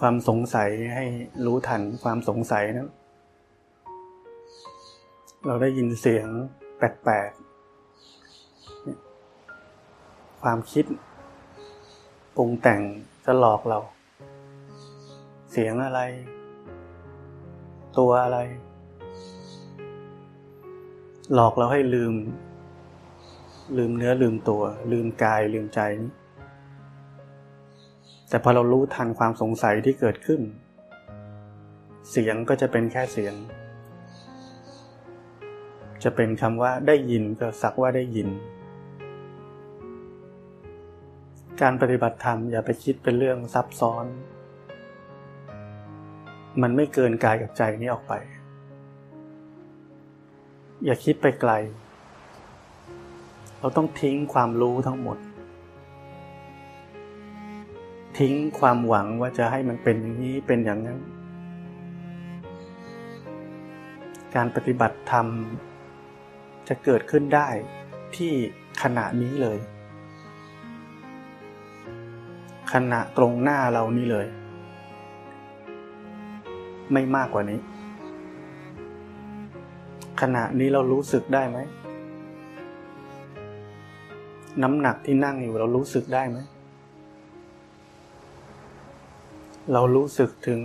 [0.00, 1.04] ความสงสัยให้
[1.44, 2.88] รู้ทันความสงสัยนะ
[5.46, 6.28] เราได้ยินเสียง
[6.76, 10.84] แปลกๆ ความคิด
[12.36, 12.80] ปรุงแต่ง
[13.24, 13.78] จะหลอกเรา
[15.52, 16.00] เสียงอะไร
[17.98, 18.38] ตัวอะไร
[21.34, 22.14] หลอกเราให้ลืม
[23.76, 24.62] ลืมเนื้อลืมตัว
[24.92, 26.10] ลืมกายลืมใจนี้
[28.30, 30.40] แต่พอเรารู้ทันความสงสัยที่เกิดขึ้น
[32.10, 33.34] เสียงก็จะเป็นแค่เสียง
[36.04, 38.28] จะเป็นคำว่าได้ยินก็สักว่าได้ยิน
[41.60, 44.06] การปฏิบัติธรรมอย่าไปคิดเป็นเรื่องซับซ้อน
[46.62, 48.12] มันไม่เกินกายกับใจนี้ออกไป
[50.84, 51.52] อย่าคิดไปไกล
[53.58, 55.18] เราต้องทิ้งความรู้ทั้งหมด
[58.18, 60.98] ทิ้งความหวังว่าจะให้มันเป็นอย่างนี้เป็นอย่างนั้น
[64.34, 65.26] การปฏิบัติธรรม
[66.68, 67.48] จะเกิดขึ้นได้
[68.16, 68.32] ที่
[68.82, 69.58] ขณะนี้เลย
[72.72, 74.26] ขณะตรงหน้าเรานี่เลย
[76.92, 77.60] ไม่มากกว่านี้
[80.20, 81.58] ขณะนี้เรารู้สึกได้ไหม
[84.62, 86.38] น้ำหนักที่นั่งอยู่เรารู้สึกได้ไหม
[89.72, 90.60] เรารู้สึกถึง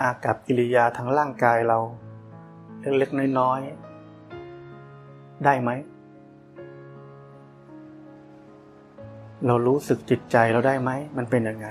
[0.00, 1.78] อากับกิริยาทางร่างกายเรา
[2.80, 5.70] เล็กๆน้อยๆ ได้ไหม
[9.46, 11.68] เรารู้สึกจิตใจเราได้ไหม มันเป็นยังไง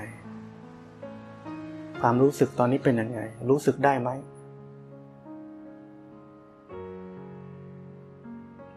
[2.00, 4.10] ความรู้สึกตอนนี้เป็นยังไง รู้สึกได้ไหม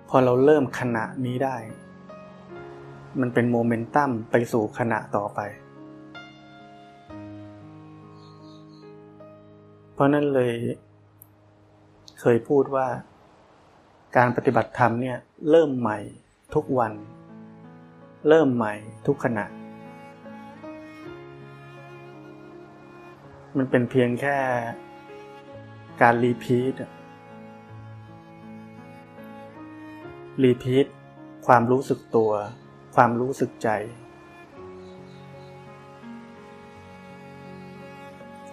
[0.09, 1.57] พอเราเริ่มขณะนี้ได้
[3.21, 5.39] มันเป็นโมเมนตัมไปสู่ขณะต่อไป
[10.01, 10.53] ราะนั้นเลย
[12.19, 12.87] เคยพูดว่า
[14.17, 15.17] การปฏิบัติธรรมเนี่ย
[15.49, 15.99] เริ่มใหม่
[16.55, 16.93] ทุกวัน
[18.27, 18.73] เริ่มใหม่
[19.07, 19.45] ทุกขณะ
[23.57, 24.37] มันเป็นเพียงแค่
[26.01, 26.73] การรีพีท
[30.43, 30.85] รีพีท
[31.47, 32.31] ความรู้สึกตัว
[32.95, 33.69] ความรู้สึกใจ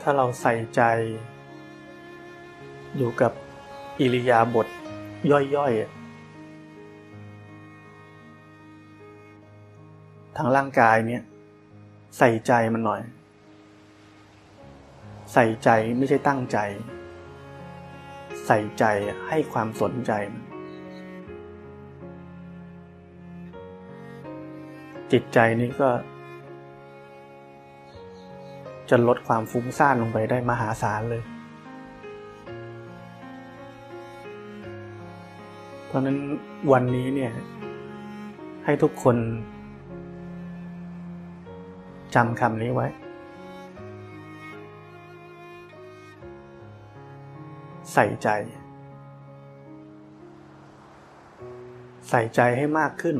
[0.01, 0.83] ถ้าเราใส่ใจ
[2.99, 3.33] อยู่กับ
[4.01, 4.67] อิริยาบถ
[5.57, 5.89] ย่อยๆ
[10.37, 11.23] ทางร่างกายเนี่ย
[12.19, 13.01] ใส่ใจมันหน่อย
[15.33, 16.59] ใส่ใจไม่ใช่ตั้งใจ
[18.47, 18.85] ใส่ใจ
[19.29, 20.13] ให้ความสนใจ
[25.13, 25.89] จิตใจนี้ก็
[28.91, 31.23] จะลดความฟุ้งซ่านลงไปได้มหาศาลเลย
[35.91, 36.19] เพราะนั้น
[36.72, 37.32] วันนี้เนี่ย
[38.65, 39.16] ให้ทุกคน
[42.15, 42.87] จำคำนี้ไว้
[47.93, 48.28] ใส่ใจ
[52.09, 53.16] ใส่ใจให้มากขึ้น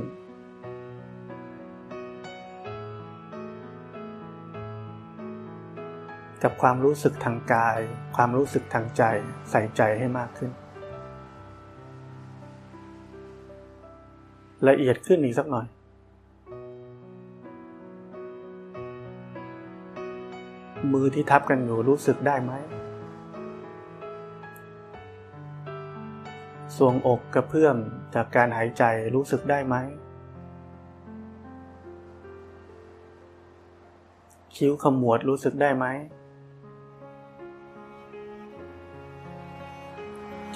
[6.43, 7.79] กับความรู้สึกทางกาย
[8.17, 9.03] ความรู้สึกทางใจ
[9.51, 10.51] ใส่ใจให้มากขึ้น
[14.67, 15.67] ละเอียดขึ้นอีกสักหน่อย
[20.93, 22.53] มือที่ทับกันอยู่รู้สึกได้ไหม
[26.77, 27.77] สวงอกกระเพื่อม
[28.15, 28.85] จากการหายใจ
[29.15, 29.77] รู้สึกได้ไหม
[34.55, 35.87] คิ้วขมวดรู้สึกได้ไหม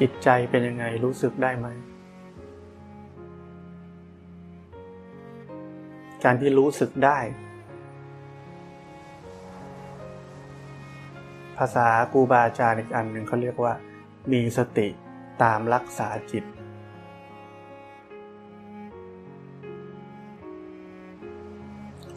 [0.00, 1.68] จิตใจเป็นยังไงรู้สึกได้ไหม
[6.24, 7.18] การที่รู้สึกได้
[11.58, 13.74] ภาษาครูบาอาจารย์อีกอันหนึ่งเขาเรียกว่า
[14.32, 14.88] มีสติ
[15.42, 16.44] ตามรักษาจิต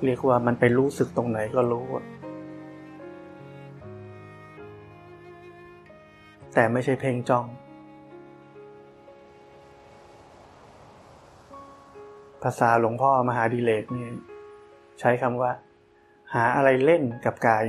[0.06, 1.86] เรียกว่ามันไปรู้สึกตรงไหนก็รู้
[6.54, 7.46] แต่ไม่ใช่เพ่งจ้อง
[12.46, 14.06] ภาษาหลวงพ่อมหาดิเลกนี่
[15.00, 15.52] ใช้คำว่า
[16.34, 17.66] หาอะไรเล่นกับกาย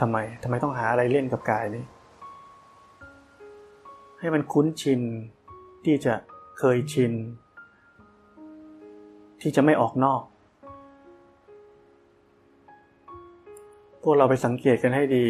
[0.00, 1.84] ทำไมทำไมต้องหาอะไรเล่นกับกายนี้
[4.18, 5.00] ให้มันคุ้นชิน
[5.84, 6.14] ที่จะ
[6.58, 7.12] เคยชิน
[9.40, 10.22] ที่จะไม่ออกนอก
[14.02, 15.26] พวกเราไปสังเกตกันให้ดี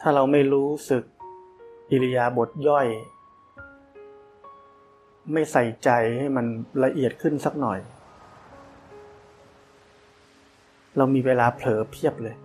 [0.00, 1.04] ถ้าเราไม่รู้สึก
[1.90, 2.86] อิริยาบถย่อย
[5.32, 6.46] ไม่ใส่ใจให้มัน
[6.84, 7.78] ละเอียดขึ้นสักหน่อย
[10.96, 12.36] เรามีเวลาเผลอเพียบเลย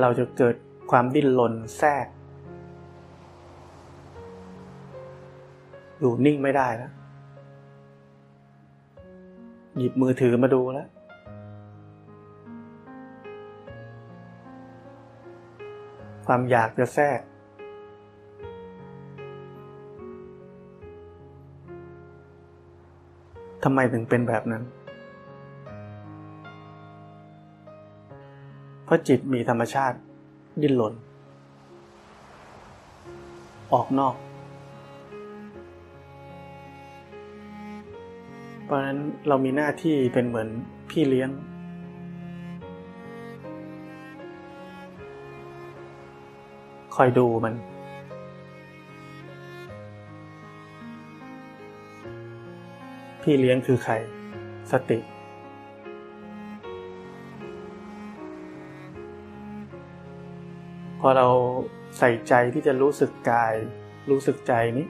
[0.00, 0.54] เราจะเกิด
[0.90, 2.06] ความดิ้นรนแทรก
[5.98, 6.92] อยู่นิ่งไม่ได้แล้ว
[9.78, 10.88] หยิบมือถือมาดูแล้ว
[16.32, 17.20] ความอยากจะแทรก
[23.64, 24.62] ทำไมถึงเป็นแบบนั้น
[28.84, 29.96] เพราะจิตมีธรรมชาติ
[30.62, 30.94] ดิ้นรน
[33.72, 34.14] ออกนอก
[38.64, 38.98] เพราะนั้น
[39.28, 40.48] เรามีหน้าที่เป็นเหมือน
[40.90, 41.30] พี่เลี้ยง
[46.94, 47.54] คอยดูมัน
[53.22, 53.94] พี่เลี้ยงคือใคร
[54.72, 54.98] สติ
[61.00, 61.28] พอเรา
[61.98, 63.54] ใส่ใจที่จะรู้สึกกาย
[64.10, 64.86] รู้สึกใจนี้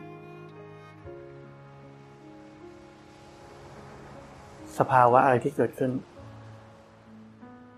[4.79, 5.93] สภาวะอะไรที่เกิดขึ้น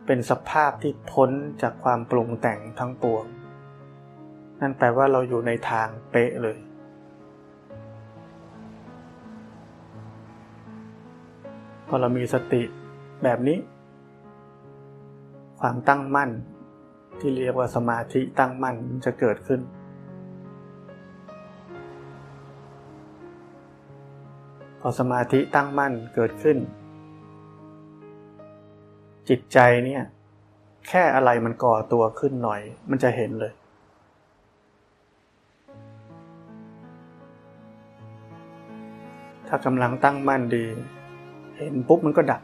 [0.06, 1.30] เป็นสภาพที่พ้น
[1.62, 3.24] จากความปรุงแต่งทั้งปวง
[4.64, 6.58] นั่นแปลว่าเราอยู่ในทางเป๊ะเลย
[11.86, 12.62] พอเรามีสติ
[13.22, 13.58] แบบนี้
[15.60, 16.30] ความตั้งมั่น
[17.20, 19.60] ที่เรียกว่าสมาธิตั้งมั่นจะเกิดขึ้น
[24.80, 26.58] พอสมาธิตั้งมั่นเกิดขึ้น
[29.28, 30.02] จิตใจเนี่ย
[30.88, 32.60] แค่อะไรมันก่อตัวขึ้นหน่อย
[32.90, 33.52] มันจะเห็นเลย
[39.54, 40.64] ถ้ากำลังตั้งมั่นดี
[41.56, 42.42] เห็นปุ๊บมันก็ดับ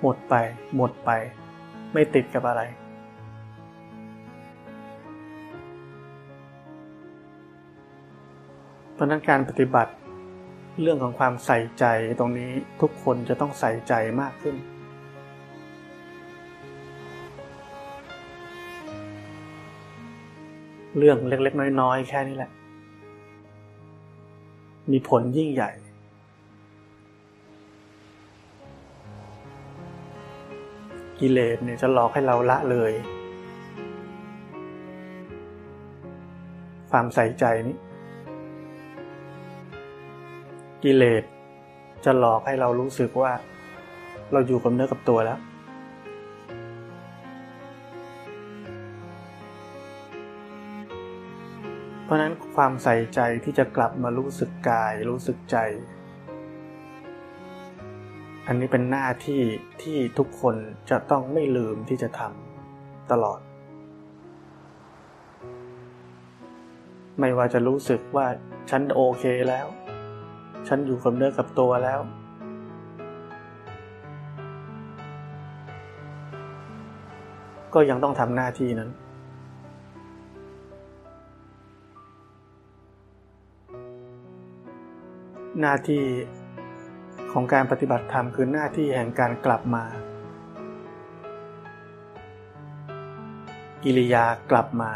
[0.00, 0.34] หมดไป
[0.76, 1.10] หมดไป
[1.92, 2.62] ไม่ติดกับอะไร
[8.94, 9.92] เพราะนั้นการปฏิบัติ
[10.82, 11.84] เรื่องของความใส่ใจ
[12.18, 12.50] ตรงนี้
[12.80, 14.56] ทุกคนจะต้องใส่ใจมากขึ้น
[20.98, 22.52] เรื่องเล็กๆ น้อยๆ แค่นี้แหละ
[24.90, 25.70] มีผลยิ่งใหญ่
[31.20, 32.92] กิเลสเนี่ยจะหลอกให้เราละเลย
[36.90, 37.76] ความใส่ใจนี้
[40.84, 41.22] กิเลส
[42.04, 43.32] จะหลอกให้เรารู้สึกว่า
[44.32, 45.38] เราอยู่กับเนื้อกับตัวแล้ว
[52.12, 55.56] ราะนั้นความใส่ใจที่จะกลับมารู้สึกกายรู้สึกใจ
[58.46, 59.42] อันนี้เป็นหน้าที่
[59.82, 60.56] ที่ทุกคน
[60.90, 63.40] จะต้องไม่ลืมที่จะทำตลอด
[67.20, 68.26] ไม่ว่าจะรู้สึกว่า
[68.70, 69.66] ฉันโอเคแล้ว
[70.68, 72.00] ฉันอยู่กับเนื้อกับตัวแล้ว
[77.74, 78.90] ก็ยังต้องทำหน้าที่นั้น
[85.60, 86.04] หน้าที่
[87.32, 89.84] ของการปฏิบัติธรรมคือหน้าที่แห่งการกลับมา
[93.84, 94.90] กิริยากลับมา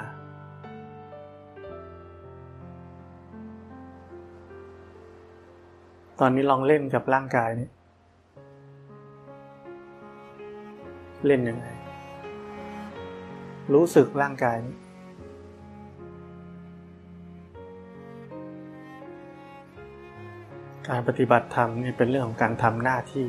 [6.21, 7.69] ตอนนี้ลองเล่นกับร่างกายนี้
[11.27, 11.67] เล่นยังไง
[13.75, 14.77] รู้สึกร่างกายนี้
[20.93, 23.27] การปฏิบัติธรรมนี่เป็นเรื่องของการทำหน้าที่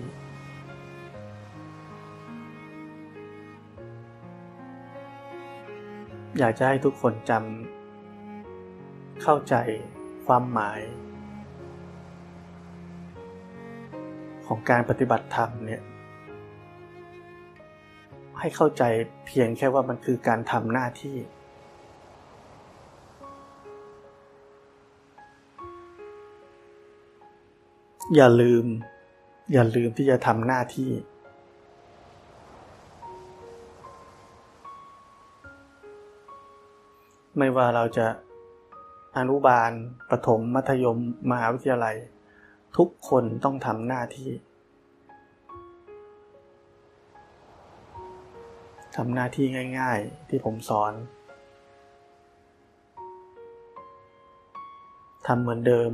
[6.37, 9.55] อยากจะให้ทุกคนจำเข้าใจ
[10.25, 10.81] ความหมาย
[14.47, 15.81] ของการปฏิบัติธรรมเนี่ย
[18.39, 18.83] ให้เข้าใจ
[19.27, 21.17] เพียงแค่ว่ามันคือการทำหน้าที่
[28.15, 28.65] อย่าลืม
[29.53, 30.91] อย่าลืมที่จะทำหน้าที่
[37.37, 38.07] ไม่ว่าเราจะ
[39.17, 39.71] อนุบาล
[40.09, 40.97] ประถมมัธยม
[41.31, 41.95] มหาวิทยาลัย
[42.77, 44.31] ทุกคนต้องทำหน้าที่
[48.95, 49.45] ทำหน้าที่
[49.79, 50.93] ง่ายๆที่ผมสอน
[55.27, 55.91] ทำเหมือนเดิม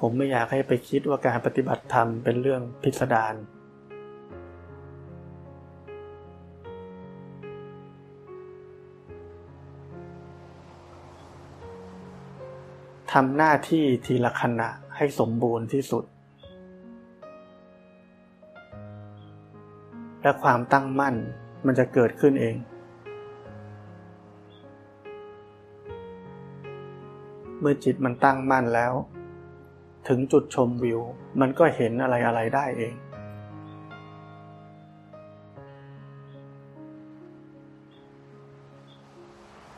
[0.00, 3.34] ผมไม่อยากให้ไปคิดว่าการปฏิบัติธรรมเป็นเรื่องพิสดาร
[13.12, 16.04] ทำหน้าที่ทีละขณะให้สมบูรณ์ที่สุด
[20.22, 21.14] และความตั้งมั่น
[21.66, 22.56] มันจะเกิดขึ้นเอง
[27.60, 28.94] เมื่อจิตมันตั้งมั่นแล้ว
[30.08, 31.00] ถึงจุดชมวิว
[31.40, 32.94] มันก็เห็นอะไรอะไรได้เอง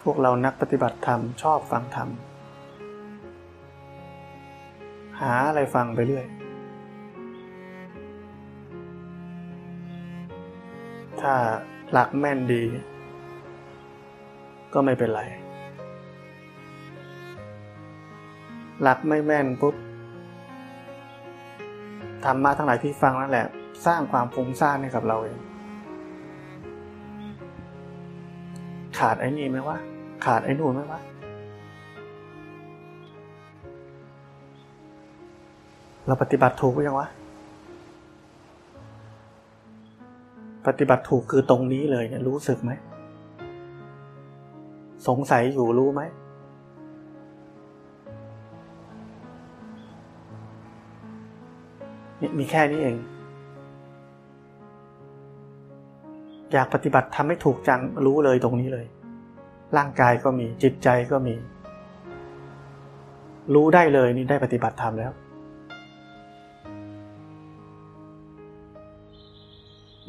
[0.03, 2.09] พวกเรานักปฏิบัติธรรมชอบฟังธรรม
[5.21, 6.27] หาอะไรฟังไปเรื่อย
[11.21, 11.35] ถ้า
[11.93, 12.63] หลักแม่นดี
[14.75, 15.23] ก็ไม่เป็นไร
[18.83, 19.75] หลักไม่แม่นปุ๊บ
[22.25, 23.47] ธรรมะทั้งหลายที่ฟังนั่นแหละ
[23.87, 25.39] สร้างความฟุ้งซ่านให้กับเราเอง
[28.99, 29.79] ขาดไอ้นี่ไหมวะ
[30.25, 31.01] ขาดไอ้นู่นไหมวะ
[36.07, 37.09] เราปฏิบัติถูกหรือยังวะ
[40.67, 42.73] ปฏิบัติถูกคือตรงนี้เลยเนี่ยรู้สึกไหม
[45.09, 46.03] สงสัยอยู่รู้ไหม
[52.39, 52.97] มีแค่นี้เอง
[56.53, 58.87] อยากปฏิบัติทำให้ถูกจังรู้เลยตรงนี้เลย
[59.77, 61.35] ร่างกายก็มีจิตใจก็มี
[63.55, 65.13] รู้ได้เลยนี่ได้ปฏิบัติธรรมแล้ว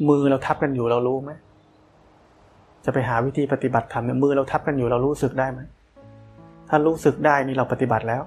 [0.08, 1.32] มือเราทับกันอยู่เรารู้ไหม
[2.84, 5.60] จะไปหาวิธีปฏิบัติธรรมเนี่ยมือเราทับกันอยู่เรารู้สึกได้ไหม
[6.68, 8.22] ถ้ารู้สึกได้นี่เราปฏิบัติแล้ว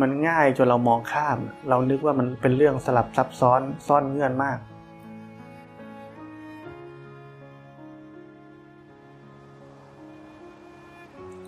[0.00, 4.58] มันง่ายจนเรามองข้าม เรานึกว่ามันเป็นเรื่องสลับซับซ้อนซ่อนเงื่อนมาก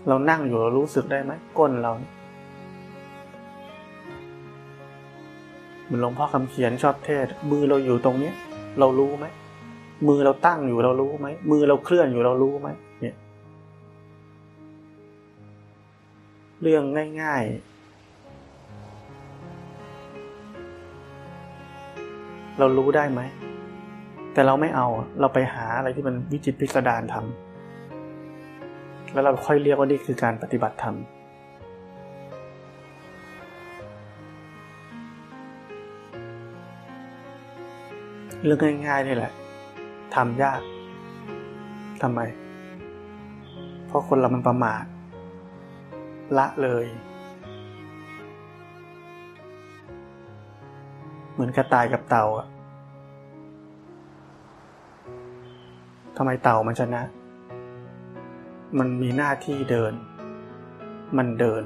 [0.09, 1.93] เรานั่งอยู่เรารู้สึกได้ไหมก้นเรา
[5.85, 8.35] เหมือนหลวงพ่อคำเขียนชอบเทศ มือเราอยู่ตรงเนี้ย
[8.79, 9.27] เรารู้ไหม
[10.09, 12.69] มือเราตั้งอยู่เรารู้ไหมมือเราเคลื่อนอยู่เรารู้ไหม
[13.01, 13.17] เนี่ย
[16.63, 16.83] เรื่อง
[17.23, 17.80] ง่าย ๆ
[22.61, 23.21] เรารู้ได้ไหม
[24.33, 24.87] แต่เราไม่เอา
[25.21, 30.97] เราไปหาอะไรที่มันวิจิตพิสดารทำแล้วเราค่อยเรียกว่านี่คือการปฏิบัติธรรม
[38.45, 39.33] เรื่องง่ายๆนี่แหละ
[40.15, 40.61] ทำยาก
[42.03, 42.21] ทำไม
[43.87, 44.85] เพราะคนเรามันประมาท
[46.39, 46.87] ละเลย
[51.41, 52.47] มือนกระต่ายกับเต่าอะ
[56.17, 57.03] ทำไมเต่ามันชนะ
[58.79, 59.93] มันมีหน้าที่เดิน
[61.17, 61.63] มันเดิน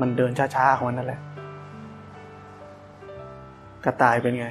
[0.00, 1.20] มันเดินช้าๆของมันนั่นแหละ
[3.84, 4.48] กระต่ายเป็นไง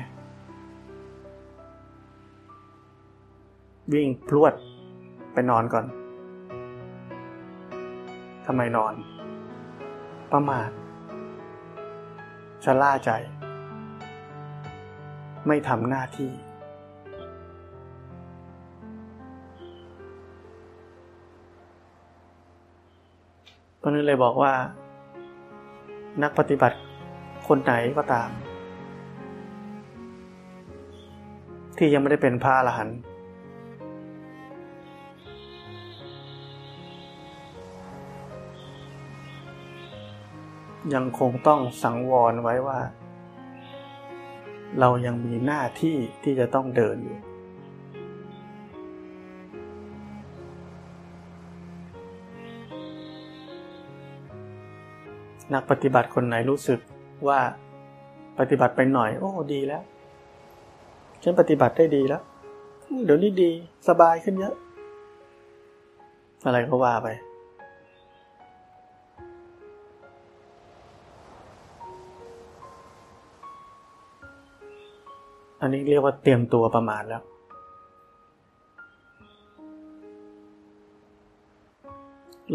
[3.93, 4.53] วิ่งพรวด
[5.33, 5.85] ไปนอนก่อน
[8.45, 8.93] ทำไมนอน
[10.31, 10.69] ประมาท
[12.63, 13.11] ชะล่าใจ
[15.47, 16.31] ไม่ทำหน้าที่
[23.77, 24.53] เพราะนั้นเลยบอกว่า
[26.23, 26.77] นักปฏิบัติ
[27.47, 28.29] คนไหนก็ตาม
[31.77, 32.97] ที่ยังไม่ได้เป็นพระอรหันต์
[40.93, 42.79] ยังคงต้องสังวรไว้ว่า
[44.79, 47.17] เรายังมีหน้าที่ที่จะต้องเดินอยู่
[55.53, 56.79] นักปฏิบัติคนไหนรู้สึก
[57.27, 57.39] ว่า
[58.39, 59.83] ปฏิบัติไปหน่อย โอ้ดีแล้ว
[61.23, 62.21] ฉันปฏิบัติได้ดีแล้ว
[63.05, 63.51] เดี๋ยวนี้ดี
[63.87, 64.55] สบายขึ้นเยอะ
[66.45, 67.07] อะไรก็ว่าไป
[75.61, 77.23] อันนี้เรียกว่าเตรียมตัวประมาทแล้ว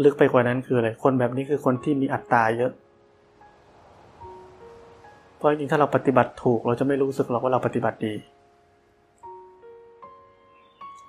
[0.03, 2.71] ลึกไปกว่านั้นคืออะไร คนแบบนี้คือคนที่มีอัตตาเยอะ
[5.37, 8.13] เพราะจริงถ้าเราปฏิบัติถูกเราจะไม่รู้สึกหรอกว่าเราปฏิบัติดี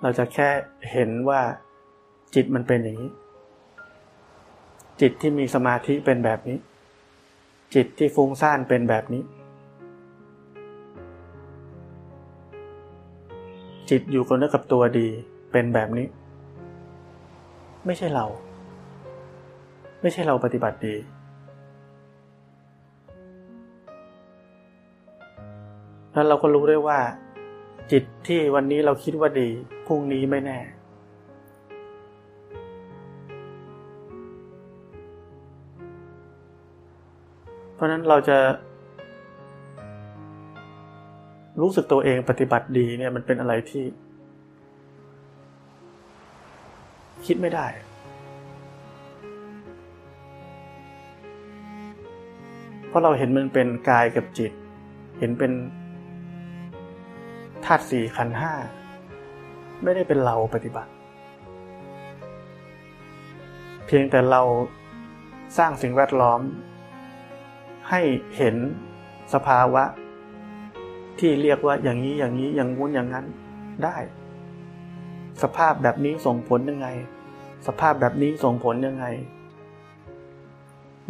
[0.01, 0.49] เราจะแค่
[0.91, 1.41] เห็นว่า
[2.35, 3.11] จิตมันเป็นอย่างนี้
[5.01, 6.57] จิตที่มีสมาธิเป็นแบบนี้
[7.75, 9.23] จิตที่ฟุ้งซ่านเป็นแบบนี้
[13.89, 15.07] จิตอยู่กับเนื้อกับตัวดี
[15.51, 16.07] เป็นแบบนี้
[17.85, 18.25] ไม่ใช่เรา
[20.01, 20.95] ไม่ใช่เราปฏิบัติดี
[26.13, 26.99] แล้วเราก็รู้ได้ว่า
[27.91, 29.49] จิตที่วันนี้เราคิดว่าดี
[29.87, 30.59] พรุ่งนี้ไม่แน่
[37.75, 38.37] เพราะนั้นเราจะ
[41.61, 43.83] รู้สึกตัวเองปฏิบัติดีเนี่ยมันเป็นอะไรที่
[47.25, 47.67] คิดไม่ได้
[52.87, 54.51] เพราะเราเห็นมันเป็นกายกับจิต
[55.19, 55.51] เห็นเป็น
[57.65, 58.53] ธาตุสี่ขันห้า
[59.83, 60.91] ไม่ได้เป็นเราปฏิบัติ
[63.85, 64.41] เพียงแต่เรา
[65.57, 66.41] สร้างสิ่งแวดล้อม
[67.89, 68.01] ให้
[68.37, 68.55] เห็น
[69.33, 69.83] สภาวะ
[71.19, 73.25] ที่เรียกว่าอย่างนี้อย่างนี้อย่างงู้นอย่างนั้น
[73.83, 73.95] ได้
[75.41, 76.87] สภาพแบบนี้ส่งผลยังไง
[77.67, 79.05] สภาพแบบนี้ส่งผลยังไง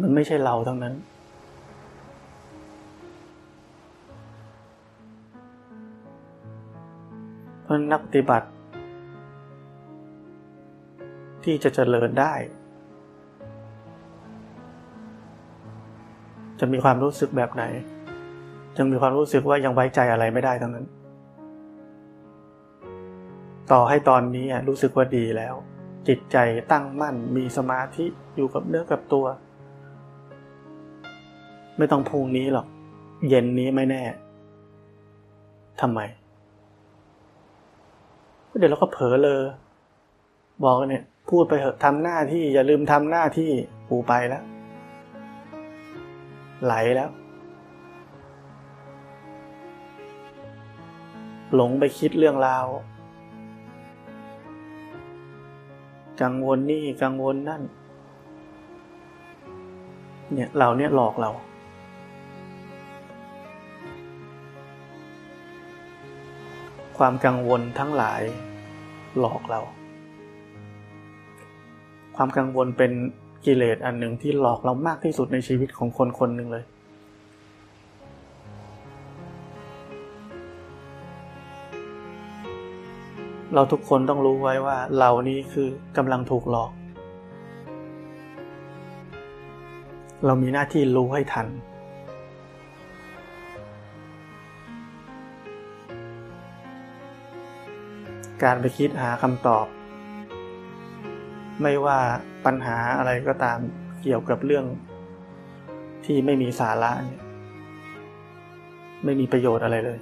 [0.00, 0.94] มันไม่ใช่เราทั้งนั้น
[7.62, 8.48] เพราะนักปฏิบัติ
[11.44, 12.34] ที่จะเจริญได้
[16.60, 17.64] จะมีความรู้สึกแบบไหน
[18.78, 20.86] จะมีความรู้สึกว่ายังไว้ใจอะไรไม่ได้ทั้งนั้น
[23.72, 25.54] ต่อให้ตอนนี้รู้สึกว่าดีแล้ว
[26.08, 26.36] จิตใจ
[26.72, 29.26] ตั้งมั่นมีสมาธิอยู่กับเนื้อกับตัว
[31.78, 32.66] ไม่ต้องพรุ่งนี้หรอก
[33.28, 34.02] เย็นนี้ไม่แน่
[35.80, 36.00] ทำไม
[38.58, 39.40] เดี๋ยวเราก็เผลอเลย
[40.64, 43.50] บอกเนี่ย พูดไปเถอะทำหน้าที่อย่าลืมทำหน้าที่
[43.88, 44.42] ปูไปแล้ว
[46.64, 47.10] ไหลแล้ว
[51.54, 52.66] หลงไปคิดเรื่องราว
[56.22, 57.62] กังวลนี่กังวลนั่น
[60.32, 61.30] เนี่ยเราเนี่ยหลอกเรา
[66.98, 68.22] ความกังวลทั้งหลาย
[69.20, 69.60] หลอกเรา
[72.16, 72.92] ความกังวลเป็น
[73.44, 76.64] กิเลสอันหนึ่งที่หลอกเรามากที่สุดในชีวิตของคนคนหนึ่งเลย
[83.54, 86.72] เราทุกคนต้องรู้ไว้ว่าเรานี้คือกำลังถูกหลอก
[90.26, 91.46] เรามีหน้าที่รู้ให้ทัน
[98.42, 99.66] การไปคิดหาคำตอบ
[101.62, 101.98] ไม่ว่า
[102.44, 103.58] ปัญหาอะไรก็ตาม
[104.02, 104.64] เกี่ยวกับเรื่อง
[106.04, 107.22] ที่ไม่มีสาระเนี่ย
[109.04, 109.98] ไม่มีประโยชน์อะไรเลย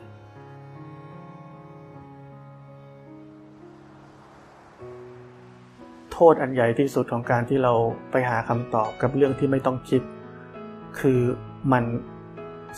[6.18, 7.72] โทษอันใหญ่ที่สุดของการที่เรา
[8.10, 10.02] ไปหาคำตอบกับเรื่องที่ไม่ต้องคิด
[11.00, 11.20] คือ
[11.72, 11.84] มัน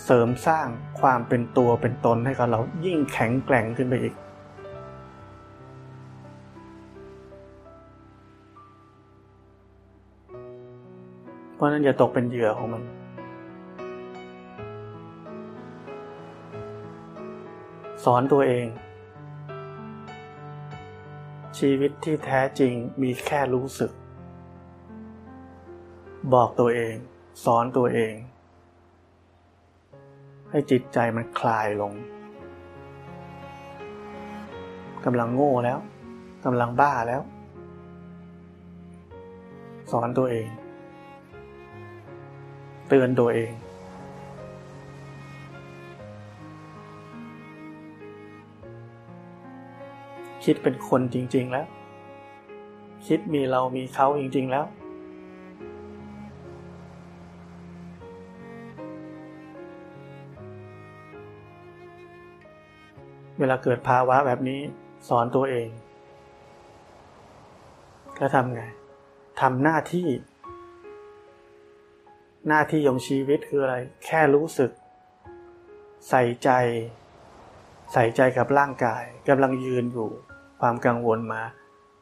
[0.04, 0.66] เสริมสร้าง
[1.00, 4.14] ความเป็นตัวเป็นตนให้กับเรายิ่งแข็งแกร่งขึ้นไปอีก
[11.54, 12.82] เพราะนั้นอย่าตกเป็นเหยื่อของมัน
[18.04, 18.66] สอนตัวเอง
[21.58, 23.92] ชีวิตที่แท้จริงมีแค่รู้สึก
[26.32, 26.94] บอกตัวเอง
[27.44, 28.14] สอนตัวเอง
[30.50, 31.92] ให้จิตใจมันคลายลง
[35.04, 35.78] กำลังโง่แล้ว
[36.44, 37.22] กำลังบ้าแล้ว
[39.92, 40.48] สอนตัวเอง
[42.88, 43.50] เตือนตัวเอง
[50.50, 51.66] คิดเป็นคนจริง ๆ แล้ว
[53.06, 54.64] คิดมีเรามีเขาจริง ๆ แล้ว
[63.38, 64.60] เวลาเกิดภาวะแบบนี้
[65.08, 65.68] สอนตัวเอง
[68.16, 68.62] แล้วทำไง
[69.40, 70.08] ทำหน้าที่
[72.48, 74.70] หน้าที่ของชีวิตคืออะไร แค่รู้สึก
[76.08, 76.50] ใส่ใจ
[77.92, 80.10] ใส่ใจกับร่างกายกำลังยืนอยู่
[80.60, 81.42] ความกังวลมา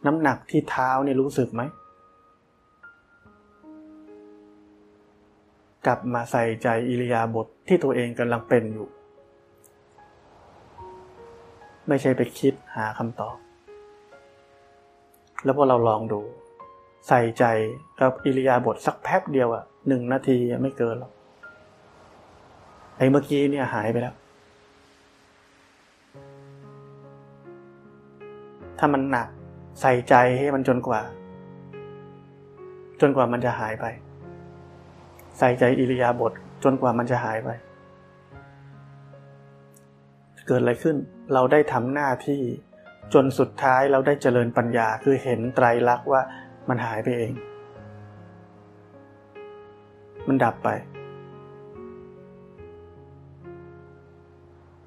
[0.06, 1.62] น้ำหนักที่เท้าเนี่ยรู้สึกไหม
[5.86, 8.88] กลับมาใส่ใจอิริยาบถทที่ตัวเองกำลังเป็นอยู่
[11.88, 13.36] ไม่ใช่ไปคิดหาคำตอบ
[15.44, 16.20] แล้วพอเราลองดู
[17.08, 17.44] ใส่ใจ
[18.00, 21.12] กับอิริยาบถสักแป๊บเดียวอะหนึ่งนาทีไม่เกินหรอก
[22.96, 24.14] ไอ้เมื่อกี้เนี่ยหายไปแล้ว
[28.78, 29.28] ถ้ามันหนัก
[29.80, 31.00] ใส่ใจให้มันจนกว่า
[33.00, 33.86] จนกว่ามันจะหายไป
[35.38, 36.32] ใส่ใจอิริยาบถ
[36.64, 37.50] จนกว่ามันจะหายไป
[40.46, 40.96] เกิดอะไรขึ้น
[41.32, 42.42] เราได้ทำหน้าที่
[43.14, 46.22] จนสุดท้ายเราได้เจริญปัญญาคือเห็นไตรลักษณ์ว่า
[46.68, 47.32] มันหายไปเอง
[50.28, 50.68] มันดับไป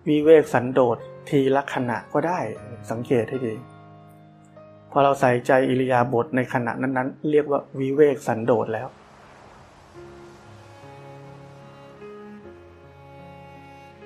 [0.08, 0.98] วิเวกสันโดษ
[1.30, 2.40] ทีละขณะก็ได้
[2.92, 3.54] สังเกตให้ดี
[4.92, 8.88] พอเราใส่ใจอิริยาบถในขณะนั้นๆ เรียกว่าวิเวกสันโดษแล้ว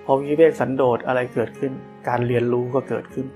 [0.06, 1.72] พอวิเวกสันโดษอะไรเกิดขึ้น
[2.08, 3.28] การเรียนรู้ก็เกิดขึ้น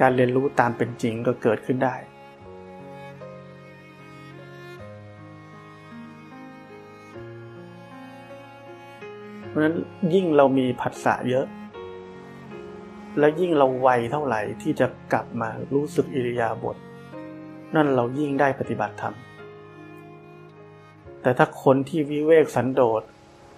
[0.00, 1.94] การเรียนรู้ตามเป็นจริงก็เกิดขึ้นได้
[9.48, 9.74] เพราะฉะนั้น
[10.14, 11.46] ยิ่งเรามีผัสสะเยอะ
[13.18, 16.76] และยิ่งเราไวเท่าไหร่ที่จะกลับมารู้สึกอิริยาบถ
[17.74, 19.14] นั่นเรายิ่งได้ปฏิบัติธรรม
[21.22, 23.02] แต่ถ้าคนที่วิเวกสันโดษ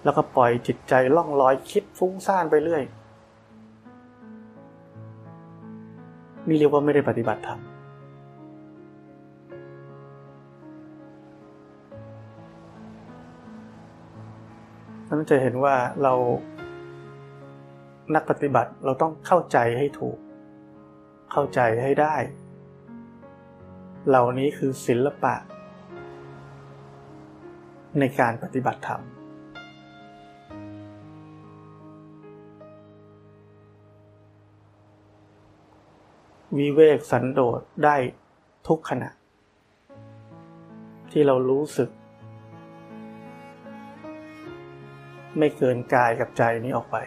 [0.03, 2.83] แล้วก็ปล่อยจิตใจล่องลอยคิดฟุ้งซ่านไปเรื่อย
[6.47, 7.59] นี่เรียกว่าไม่ได้ปฏิบัติธรรม
[15.09, 16.13] นั้นจะเห็นว่าเรา
[18.15, 20.17] นักปฏิบัติเราต้องเข้าใจให้ถูก
[21.31, 22.15] เข้าใจให้ได้
[24.07, 25.35] เหล่านี้คือศิลปะ
[27.99, 29.01] ในการปฏิบัติธรรม
[36.57, 37.95] วิเวกสันโดษได้
[38.67, 39.09] ทุกขณะ
[41.11, 41.89] ที่เรารู้สึก
[45.37, 46.97] ไม่เกินกายกับใจนี้ออกไป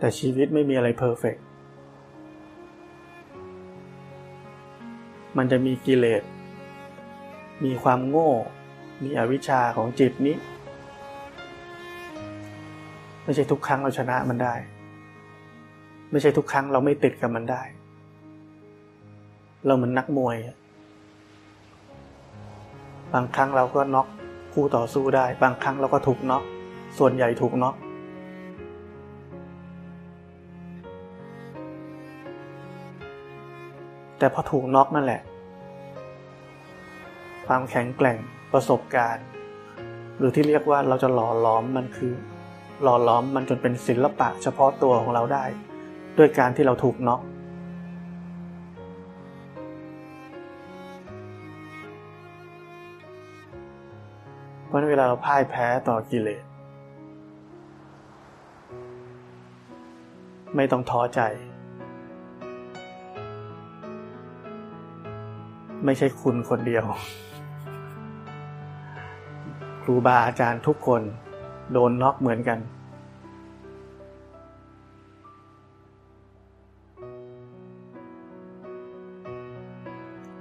[0.00, 1.36] แต่ชีวิตไม่มีอะไรเพอร์เฟก
[5.36, 6.22] มันจะมีกิเลส
[7.64, 8.30] มีความโง่
[9.04, 10.36] มีอวิชชาของจิตนี้
[13.24, 14.54] ไม่ใช่ทุกครั้งเราชนะมันได้
[16.10, 17.62] ไม่ใช่ทุกครั้งเราไม่ติดกับมันได้
[19.66, 20.36] เราเหมือนนักมวย
[23.14, 24.06] บางครั้งเราก็น็อก
[24.52, 26.44] คู่ต่อสู้ได้ บางครั้งเราก็ถูกน็อก
[26.98, 27.74] ส่วนใหญ่ถูกน็อก
[34.20, 35.20] แต่พอถูกน็อกนั่นแหละ
[37.46, 38.18] ความแข็งแกร่ง
[38.52, 39.26] ประสบการณ์
[40.18, 42.12] หรือที่เรียกว่าเราจะหล่อล้อมมันคือ
[42.82, 45.44] หล่อล้อมมันจนเป็นศิลปะเฉพาะตัวของเราได้
[46.18, 47.20] ด้วยการที่เราถูกน็อก
[54.66, 56.44] เพราะเวลาเราพ่ายแพ้ต่อกิเลส
[60.56, 61.20] ไม่ต้องท้อใจ
[65.84, 66.84] ไม่ใช่คุณคนเดียว
[69.82, 71.02] ครูบาอาจารย์ทุกคน
[71.72, 72.58] โดนน็อกเหมือนกัน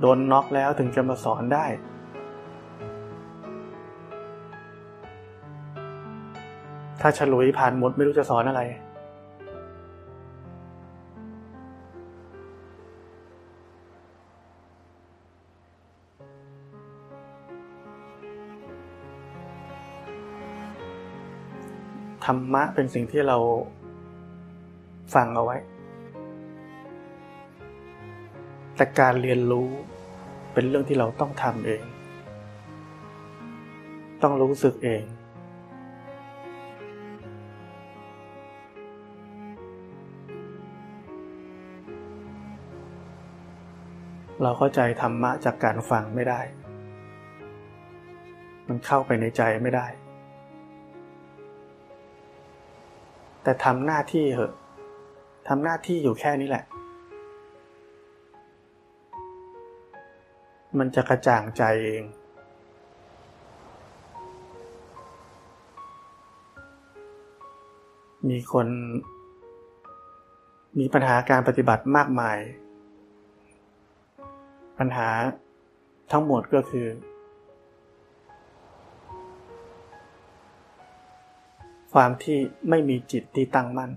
[0.01, 1.65] โดนน็อกแล้วถึงจะมาสอนได้
[7.01, 8.61] ถ้าฉลุยผ่านหมดไม่รู้จะสอนอะไร
[22.31, 23.37] รรมะเป็นสิ่งที่เรา
[25.13, 25.57] ฟังเอาไว้
[28.75, 29.69] แต่การเรียนรู้
[30.53, 31.83] เป็นเรื่องที่เราต้องทำเอง
[34.23, 35.03] ต้องรู้สึกเอง
[44.43, 46.41] เราเข้าใจธรรมะจากการฟังไม่ได้
[48.67, 49.87] มันเข้าไปในใจไม่ได้
[53.43, 54.53] แต่ทำหน้าที่เหอะ
[55.47, 56.65] ทำหน้าที่อยู่แค่นี้แหละ
[60.77, 62.03] มันจะกระจ่างใจเอง
[68.29, 68.67] มีคน
[70.79, 72.37] มีปัญหาการปฏิบัติมากมาย
[74.79, 75.09] ปัญหา
[76.11, 76.87] ทั้งหมดก็คือ
[81.93, 82.37] ความที่
[82.69, 83.91] ไม่มีจิตที่ตั้งมั่น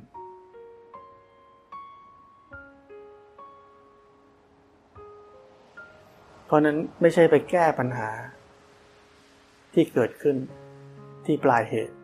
[6.45, 8.11] เพราะนั้นไม่ใช่ไปแก้ปัญหา
[9.75, 10.37] ที่เกิดขึ้น
[11.25, 11.95] ที่ปลายเหตุ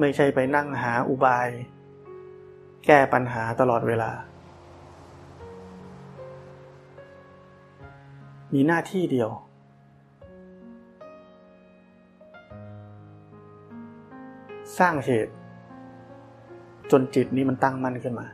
[0.00, 1.48] ไม่ใช่ไปนั่งหาอุบาย
[2.86, 4.12] แก้ปัญหาตลอดเวลา
[8.54, 9.30] มีหน้าที่เดียว
[14.78, 15.32] สร้างเหตุ
[16.90, 18.26] จนจิตนี้มันตั้งมั่นขึ้นมา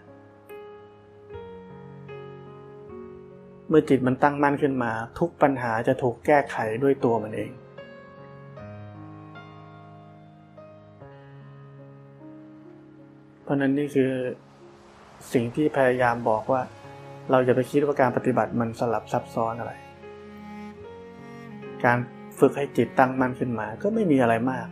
[3.69, 7.51] เมื่อจิตมันตั้งมั่นขึ้นมา ทุกปัญหาจะถูกแก้ไขด้วยตัวมันเอง
[13.43, 14.11] เพราะนั้นนี่คือ
[15.33, 16.61] สิ่งที่พยายามบอกว่า
[17.31, 19.73] เราจะไปคิดว่าการปฏิบัติมันสลับซับซ้อนอะไร
[21.85, 21.99] การ
[22.39, 24.67] ฝึกให้จิตตั้งมั่นขึ้นมาก็ไม่มีอะไรมาก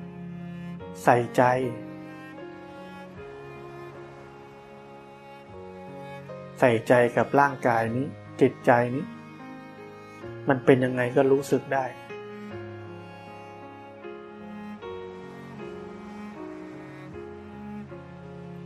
[1.04, 1.42] ใส่ใจ
[6.58, 8.06] ใส่ใจกับร่างกายนี้
[8.40, 9.04] จิตใจนี้
[10.48, 11.84] มันเป็นยังไงก็รู้สึกได้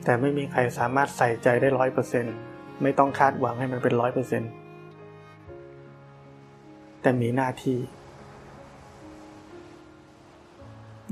[0.04, 2.24] แต่ไม่มีใครสามารถใส่ใจได้ร้อยเปอร์เซ็น
[2.82, 4.42] ไม่ต้องคาดหวังให้มันเป็นร้อยเปอร์เซ็น
[7.02, 7.78] แต่มีหน้าที่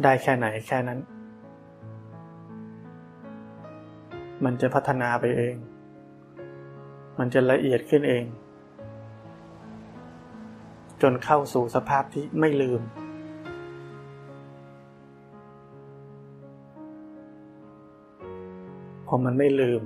[0.05, 0.99] ได้แค่ไหนแค่นั้น
[4.45, 5.57] มันจะพัฒนาไปเอง
[7.19, 8.25] มันจะละเอียดขึ้นเอง
[11.03, 12.81] จนเข้าสู่สภาพที่ไม่ลืม
[19.07, 19.83] พอมันไม่ลืม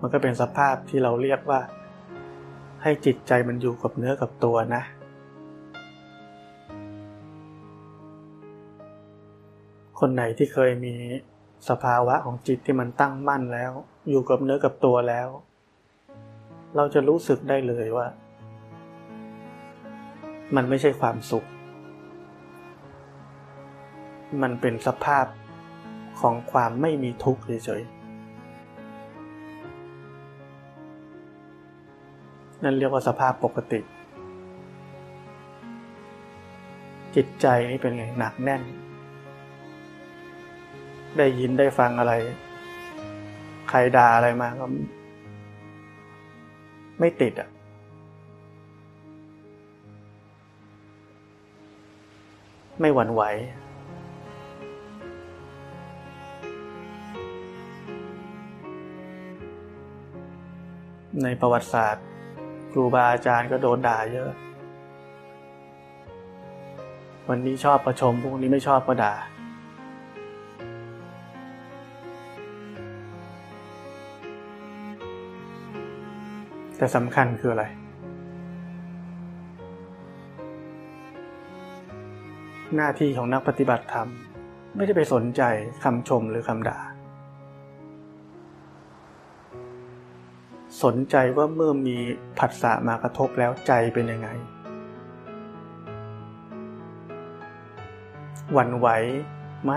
[0.00, 1.60] มันก็เป็นสภาพที่เราเรียกว่า
[2.82, 4.82] ให้จิตใจมันอยู่กับเนื้อกับตัวนะ
[10.00, 10.94] คนไหนที่เคยมี
[11.68, 13.72] สภาวะของจิตที่มันตั้งมั่นแล้ว
[14.08, 15.28] อยู่กับเนื้อกับตัวแล้ว
[16.76, 18.06] เราจะรู้สึกได้เลยว่า
[20.56, 21.44] มันไม่ใช่ความสุข
[24.42, 25.26] มันเป็นสภาพ
[26.20, 28.04] ของความไม่มีทุกข์เฉยๆ
[32.64, 33.80] นั่นเรียกว่าสภาพปกติ
[37.16, 38.62] จิตใจนี่เป็นไงหนักแน่น
[41.18, 42.12] ได้ยินได้ฟังอะไร
[43.68, 44.66] ใครด่าอะไรมาก็
[47.00, 47.48] ไม่ติดอะ
[52.80, 53.22] ไม่หวั่นไหว
[61.22, 62.04] ในประวัติศาสตร์
[62.72, 64.30] ครูบาอาจารย์ก็โดนด่าเยอะ
[67.28, 69.14] วันนี้ชอบประชมพวกนี้ไม่ชอบก็ด่า
[76.84, 77.64] แต่สำคัญคืออะไร
[82.76, 84.08] หน้าที่ของนักปฏิบัติธรรม
[84.76, 85.42] ไม่ได้ไปสนใจ
[85.84, 86.78] คำชมหรือคำด่า
[90.82, 91.96] สนใจว่าเมื่อมี
[92.38, 94.28] ผัสสะมากระทบแล้วใจเป็นยังไง
[98.52, 98.88] หวั่นไหว
[99.64, 99.72] ไหม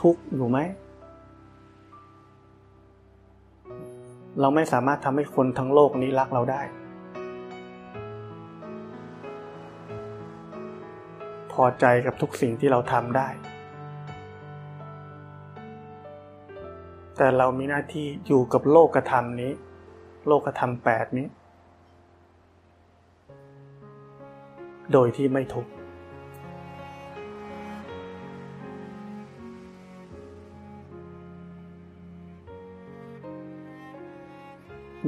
[0.00, 0.60] ทุกข์อยู่ไหม
[4.40, 6.62] เราไม่สามารถทำให้คนทั้งโลกนี้รักเราได้
[11.52, 13.28] พอใจกับทุกสิ่งที่เราทำได้
[17.16, 19.52] แต่เรามีหน้าที่อยู่กับโลกธรรมนี้
[20.26, 21.26] โลกธรรมแปดนี้
[24.92, 25.70] โดยที่ไม่ทุกข์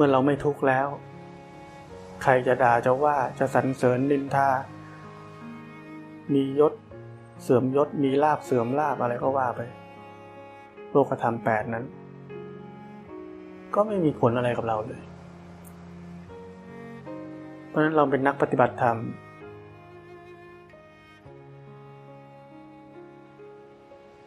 [0.04, 0.88] มื่อเราไม่ทุกข์แล้ว
[2.22, 4.48] ใครจะด่าจะว่าจะสรรเสริญนินทา
[6.32, 6.72] มียศ
[7.42, 9.60] เสื่อมยศมีลาบเสื่อมลาบอะไรก็ว่าไป
[10.90, 11.84] โลกธรรมแปดนั้น
[13.74, 15.02] ก็ไม่มีผลอะไรกับเราเลย
[17.68, 18.96] เพราะฉะนั้นเราเป็นนักปฏิบัติธรรม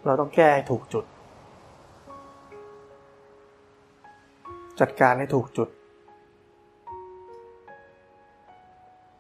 [0.06, 1.06] เราต้องแก้ให้ถูกจุด
[4.80, 5.70] จัดการให้ถูกจุด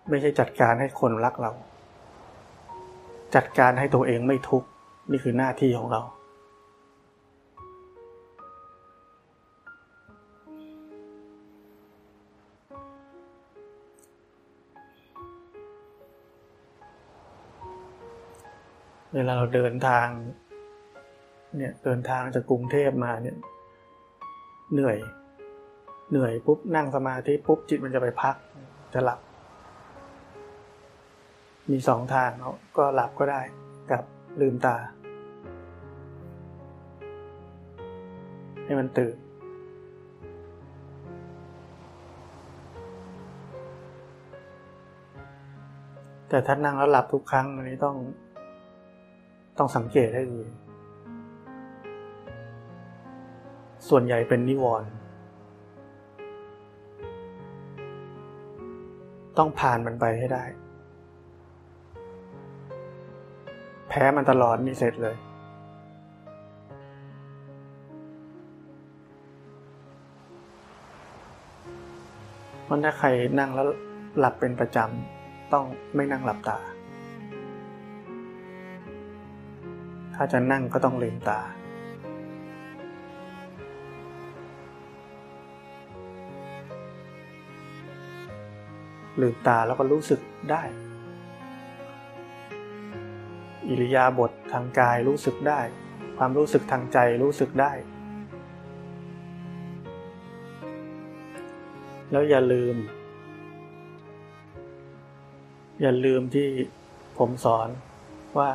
[0.09, 1.51] ไม่ใช่จัดการให้คนรักเรา
[3.35, 4.67] จัดการให้ตัวเองไม่ทุกข์
[5.11, 6.01] นี่คือหน้าที่ของเรา
[19.13, 20.07] เวลาเราเดินทาง
[21.57, 23.37] เนี่ยเดินทางจากกรุงเทพมาเนี่ย
[24.73, 24.97] เหนื่อย
[26.09, 28.35] เหนื่อยปุ๊บนั่งสมาธิปุ๊บจิตมันจะไปพัก
[28.93, 29.19] จะหลับ
[31.69, 33.41] มีสองทางเนาะก็หลับก็ได้
[33.91, 34.03] กับ
[34.41, 34.75] ลืมตา
[38.65, 39.15] ให้มันตื่น
[46.29, 47.95] แต่ถ้านั่งแล้วหลับทุกครั้งอันนี้ต้อง
[49.57, 50.41] ต้องสังเกตให้ดี
[53.89, 54.89] ส่วนใหญ่เป็นนิวรณ์
[59.37, 60.43] ต้องผ่านมันไปให้ได้
[63.89, 65.15] แพ้มันตลอดนี่เสร็จเลย
[72.63, 73.07] เพราะถ้าใคร
[73.39, 73.67] นั่งแล้ว
[74.19, 76.59] หลับเป็นประจำต้องไม่นั่งหลับตา
[80.15, 81.39] ถ้าจะนั่งก็ต้องลืมตา
[89.21, 90.19] ลืมตาแล้วก็รู้สึก
[90.51, 90.63] ได้
[93.67, 95.61] อิริยาบถททางกายรู้สึกได้
[96.17, 97.71] ความรู้สึกทางใจรู้สึกได้
[102.11, 102.75] แล้วอย่าลืม
[105.81, 106.49] อย่าลืมที่
[107.17, 107.69] ผมสอน
[108.37, 108.49] ว่า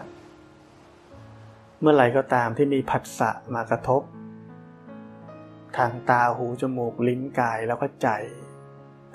[1.81, 4.03] เมื่อไหร่ก็ตามที่มีผัสสะมากระทบ
[5.79, 8.09] ทางตาหูจมูกลิ้นกายแล้วก็ใจ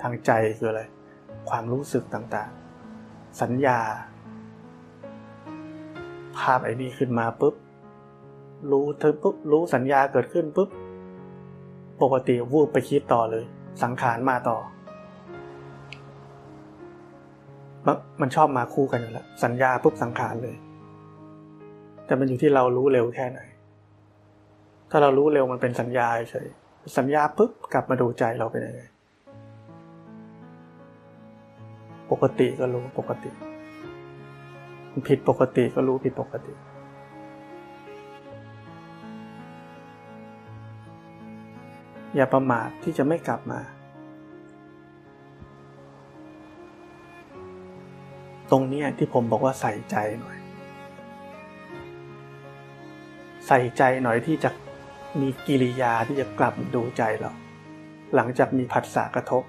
[0.02, 0.82] ทางใจคืออะไร
[1.50, 3.78] ความรู้สึกต่างๆ สัญญา
[6.38, 7.54] ภาพไอ้นี่ขึ้นมาปุ๊บ
[8.70, 10.68] รู้เธอปุ๊บ รู้สัญญาเกิดขึ้นปุ๊บ
[12.02, 13.44] ปกติวูบไปคิดต่อเลย
[13.82, 14.58] สังขารมาต่อ
[18.20, 20.56] มันชอบมาคู่กันอยู่แล้ว สัญญาปุ๊บสังขารเลย
[22.06, 23.40] แต่มันอยู่ที่เรารู้เร็วแค่ไหน
[24.90, 26.46] ถ้าเรารู้เร็วมันเป็นสัญญาเฉย
[26.98, 28.82] สัญญาปุ๊บกลับมาดูใจเราเป็นยังไง
[32.10, 33.30] ปกติก็รู้ปกติ
[35.08, 36.52] ผิดปกติก็รู้ผิดปกติ
[42.14, 43.60] อย่าประมาทที่จะไม่กลับมา
[48.50, 50.38] ตรงนี้ที่ผมบอกว่าใส่ใจหน่อย
[53.46, 54.50] ใส่ใจหน่อยที่จะ
[55.20, 57.32] มีกิริยาที่จะกลับดูใจเรา
[58.14, 59.42] หลังจากมีผัสสะกระทบ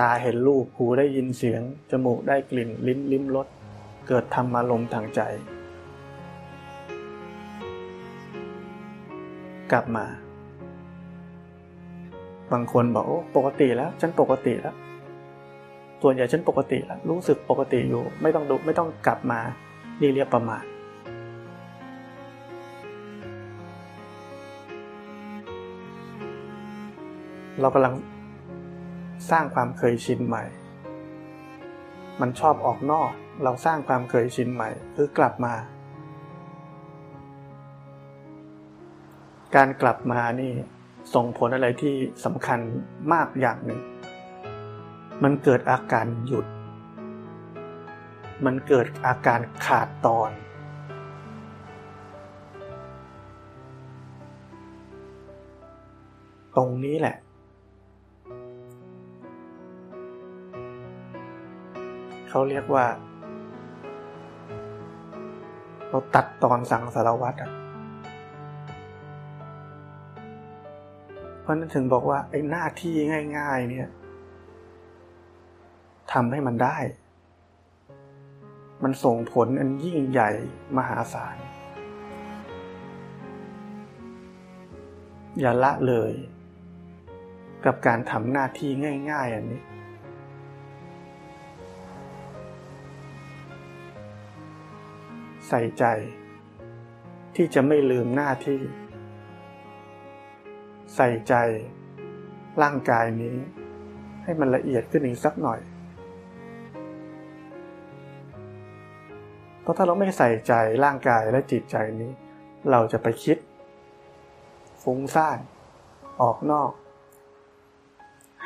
[0.00, 3.46] ตาเห็นรูปหูได้ยินเสียง จมูกได้กลิ่นลิ้นลิ้มรส
[4.08, 5.20] เกิดธรรมารมทางใจ
[9.72, 10.06] กลับมา
[12.52, 14.76] บางคนบอกโอ้ปกติแล้ว ฉันปกติแล้ว
[16.02, 19.40] ส่วนใหญ่ฉันปกติแล้ว รู้สึกปกติอยู่ ไม่ต้องดูไม่ต้องกลับมา
[20.00, 20.64] นี่เรียกประมาท
[27.60, 27.94] เรากำลัง
[29.30, 30.44] สร้างความเคยชินใหม่
[32.20, 33.10] มันชอบออกนอก
[33.42, 35.54] เราสร้างความเคยชินใหม่ คือกลับมา
[39.56, 40.52] การกลับมานี่
[41.14, 41.94] ส่งผลอะไรที่
[42.24, 42.60] สำคัญ
[43.12, 43.80] มากอย่างหนึ่ง
[45.22, 46.46] มันเกิดอาการหยุด
[48.44, 50.30] มันเกิดอาการขาดตอน
[56.56, 57.16] ตรงนี้แหละ
[62.36, 62.86] เขาเรียกว่า
[65.88, 67.50] เราตัดตอนสังสารวัตรอะ
[71.40, 72.94] เพราะนั้นถึงบอกว่าไอ้หน้าที่
[73.38, 73.88] ง่าย ๆ เนี่ย
[76.12, 76.76] ทำให้มันได้
[78.82, 80.30] มันส่งผลอันยิ่งใหญ่
[80.76, 81.36] มหาศาล
[85.40, 86.12] อย่าละเลย
[87.64, 88.70] กับการทำหน้าที่
[89.12, 89.62] ง่าย ๆ อันนี้
[95.48, 95.84] ใส่ใจ
[97.36, 98.60] ที่จะไม่ลืมหน้าที่
[100.96, 101.34] ใส่ใจ
[102.62, 103.36] ร่างกายนี้
[104.24, 105.60] ให้มันละเอียดขึ้นอีกสักหน่อย
[109.60, 110.52] เพราะถ้าเราไม่ใส่ใจ
[110.84, 112.10] ร่างกายและจิตใจนี้
[112.70, 113.38] เราจะไปคิด
[114.82, 115.38] ฟุ้งซ่าน
[116.22, 116.72] ออกนอก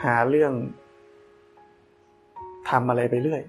[0.02, 0.52] หาเรื่อง
[2.70, 3.42] ทำอะไรไปเรื่อย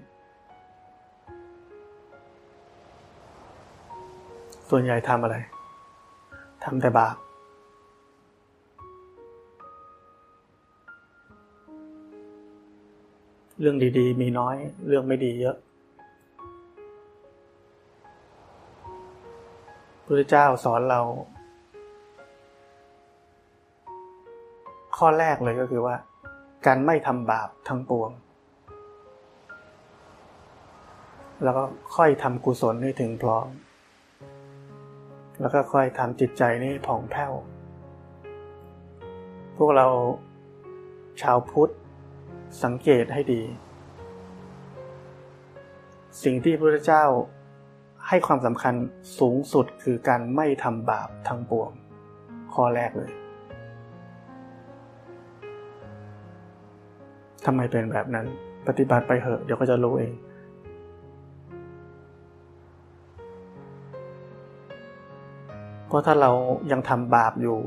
[4.70, 5.36] ส่วนใหญ่ทำอะไร
[6.64, 7.16] ทำแต่บาป
[13.60, 14.56] เรื่องดีๆ มีน้อย
[14.86, 15.56] เรื่องไม่ดีเยอะ
[20.04, 21.00] พระเจ้าสอนเรา
[24.96, 25.96] ข้อแรกเลยก็คือว่า
[26.66, 28.10] การไม่ทำบาปทั้งปวง
[31.42, 31.64] แล้วก็
[31.96, 33.48] ค่อยทำกุศลให้ถึงพร้อม
[35.40, 37.32] แล้วก็ค่อยทำจิตใจนี้ผ่องแผ้ว
[39.56, 39.86] พวกเรา
[41.22, 41.72] ชาวพุทธ
[42.64, 43.42] สังเกตให้ดี
[46.22, 47.04] สิ่งที่พระเจ้า
[48.08, 48.74] ให้ความสำคัญ
[49.18, 51.70] สูงสุดคือการไม่ทำบาปทั้งปวง
[52.54, 53.10] ข้อแรกเลย
[57.44, 58.26] ทำไมเป็นแบบนั้น
[58.66, 60.12] ปฏิบัติไปเหอะ เดี๋ยวก็จะรู้เอง
[65.90, 66.30] เพราะถ้าเรา
[66.72, 67.58] ยังทำบาปอยู่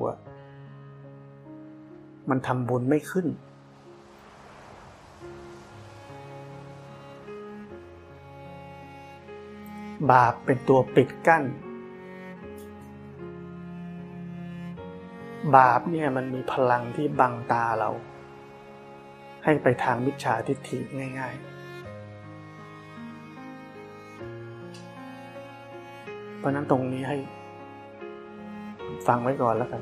[2.30, 3.28] มันทำบุญไม่ขึ้น
[10.12, 11.44] บาปเป็นตัวปิดกั้น
[15.58, 17.90] บาปเนี่ยมันมีพลังที่บังตาเรา
[19.44, 20.78] ให้ไปทางมิจฉาทิฏฐิ
[21.20, 21.48] ง่ายๆ
[26.38, 27.18] เพราะนั้นตรงนี้ให้
[29.08, 29.82] ฟังไว้ก่อนแล้วกัน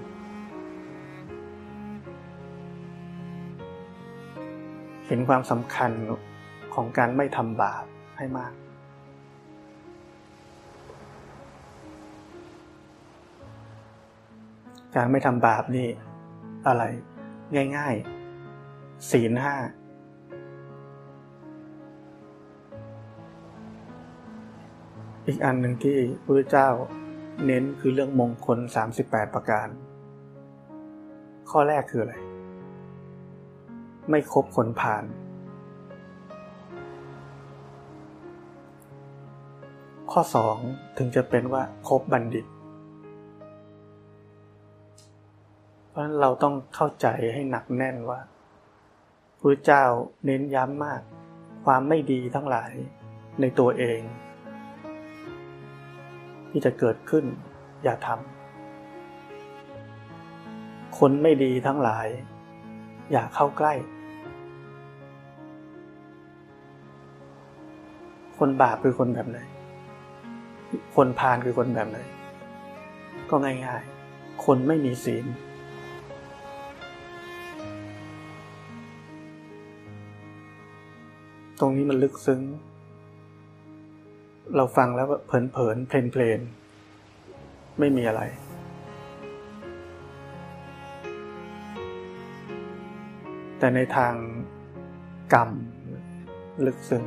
[5.08, 5.92] เห็นความสำคัญ
[6.74, 7.84] ของการไม่ทำบาป
[8.18, 8.54] ให้มาก
[14.96, 15.88] การไม่ทำบาปนี่
[16.68, 16.84] อะไร
[17.78, 19.56] ง่ายๆ ศีลห้า
[25.28, 26.70] อีกอันหนึ่งที่พระเจ้า
[27.46, 28.60] เน้นคือเรื่องมงคล
[28.98, 29.68] 38 ประการ
[31.50, 32.16] ข้อแรกคืออะไร
[34.10, 35.04] ไม่คบคนผ่าน
[40.12, 40.58] ข้อสอง
[40.98, 42.46] ถึงจะเป็นว่าคบบัณฑิต
[45.90, 48.20] เพราะฉะนั้นเราต้องเข้าใจให้หนักแน่นว่า
[49.40, 49.84] พระเจ้า
[50.26, 51.02] เน้นย้ำมาก
[51.66, 52.72] ความไม่ดีทั้งหลาย
[53.42, 54.00] ในตัวเอง
[56.52, 57.26] ที่จะเกิดขึ้น
[57.84, 58.20] อย่าทำ
[61.00, 62.08] คนไม่ดีทั้งหลาย
[63.12, 63.74] อย่าเข้าใกล้
[68.38, 69.40] คนบาปคือคนแบบไหน
[70.96, 72.00] คนพาลคือคนแบบไหน
[73.30, 75.26] ก็ง่ายๆ คนไม่มีศีล
[81.60, 82.42] ตรงนี้มันลึกซึ้ง
[84.58, 86.40] เราฟังแล้วเผินเผินเพลนเพลน
[87.80, 88.22] ไม่มีอะไร
[93.60, 94.14] แต่ในทาง
[95.34, 95.50] กรรม
[96.66, 97.04] ลึกซึ้ง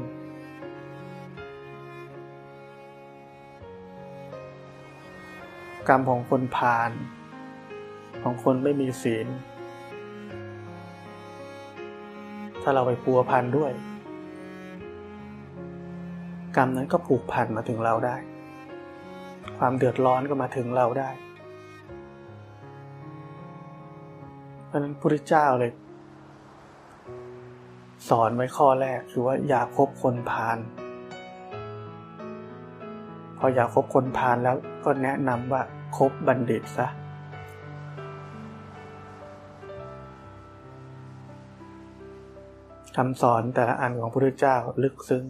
[5.88, 6.90] กรรมของคนพาล
[8.22, 9.26] ของคนไม่มีศีล
[12.62, 13.72] ถ้าเราไปปัวพันด้วย
[16.57, 18.16] กรรมนั้นก็ผูกพันมาถึงเราได้
[19.59, 21.11] ความเดือดร้อนก็มาถึงเราได้
[24.66, 25.72] เพราะนั้นพระพุทธเจ้าเลย
[28.09, 30.59] สอนไว้ข้อแรกคือว่าอย่าคบคนพาล
[33.38, 35.62] พออย่าคบคนพาลแล้วก็แนะนำว่า
[35.96, 36.88] คบบัณฑิตซะ
[42.96, 45.24] คำสอนแต่ละอันของพระพุทธเจ้าลึกซึ้ง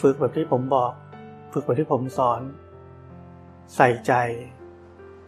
[0.00, 0.92] ฝึกแบบที่ผมบอก
[1.52, 2.40] ฝึกแบบที่ผมสอน
[3.76, 4.12] ใส่ใจ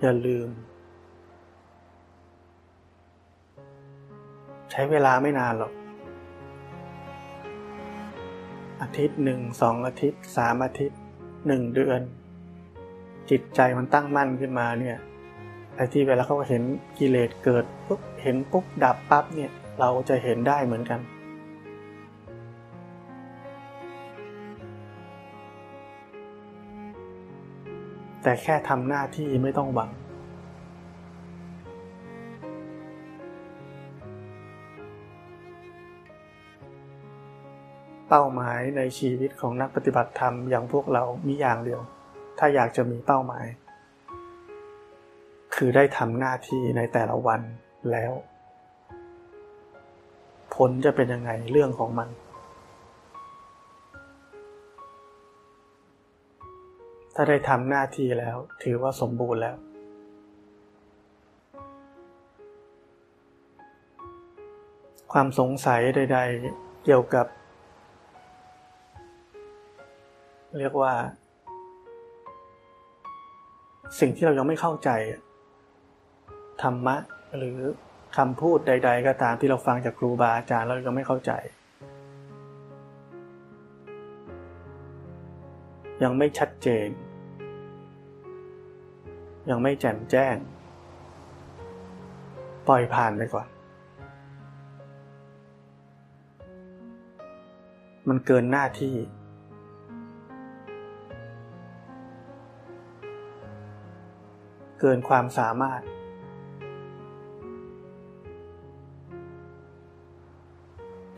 [0.00, 0.48] อย่าลืม
[4.70, 5.72] ใช้เวลาไม่นานหรอก
[8.82, 11.00] อาทิตย์หนึ่งสองอาทิตย์สามอาทิตย์
[11.46, 12.00] หนึ่งเดือน
[13.30, 14.96] จิตใจมันตั้งมั่นขึ้นมาเนี่ย
[15.76, 16.62] ไอ้ที่เวลาเขาเห็น
[16.98, 19.50] กิเลสเกิดปุ๊บเห็นปุ๊บดับปั๊บเนี่ย
[19.80, 21.00] เราจะเห็นได้เหมือนกัน
[28.24, 29.90] แต่แค่ทำหน้าที่ไม่ต้องหวัง
[38.08, 41.80] เป้าหมายในชีวิตของนักปฏิบัติธรรมอย่างพวกเรามีอย่างเดียว
[42.38, 43.46] ถ้าอยากจะมีเป้าหมาย
[45.54, 47.40] คือได้ทำหน้าที่ในแต่ละวัน
[47.92, 48.12] แล้ว
[50.54, 52.08] ผลจะเป็นยังไงเรื่องของมัน
[57.14, 59.56] ถ้าได้ทำหน้าที่แล้ว ถือว่าสมบูรณ์แล้ว
[65.12, 66.18] ความสงสัยใด
[66.50, 67.26] ๆ เกี่ยวกับ
[70.58, 70.92] เรียกว่า
[74.00, 74.90] สิ่งที่เรายังไม่เข้าใจ
[76.62, 76.96] ธรรมะ
[77.36, 77.58] หรือ
[78.16, 81.32] คำพูดใด ๆ ก็ตามที่เราฟังจากครูบาอาจารย์เรายังไม่เข้าใจ
[86.04, 86.88] ยังไม่ชัดเจน
[89.50, 90.36] ยังไม่แจ่มแจ้ง
[92.68, 93.48] ปล่อยผ่านไปก่อน
[98.08, 98.94] มันเกินหน้าที่
[104.80, 105.82] เกินความสามารถ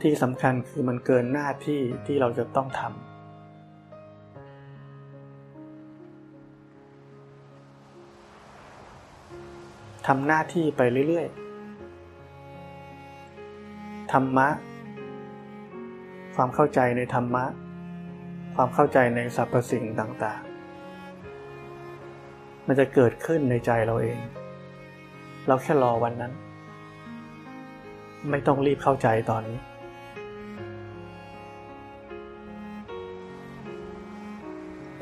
[0.03, 3.06] ที่สำคัญคือมันเกินหน้าที่ที่เราจะต้องทำ
[10.07, 14.49] ทำหน้าที่ไปเรื่อยๆ ธรรมะ
[16.37, 17.45] ความเข้าใจในธรรมะ
[18.55, 24.19] ความเข้าใจในสรรพสิ่งต่างๆ มันจะเกิดขึ้นในใจเราเอง
[25.47, 26.33] เราแค่รอวันนั้น
[28.31, 29.59] ไม่ต้องรีบเข้าใจตอนนี้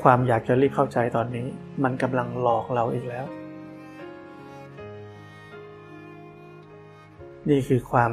[0.03, 1.45] ความอยากจะรีบเข้าใจตอนนี้
[1.83, 3.25] มันกำลังหลอกเราอีกแล้ว
[7.51, 8.11] นี่คือความ